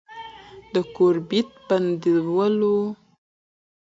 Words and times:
د 0.73 0.75
گوربت 0.95 1.49
بندجوړول 1.67 2.55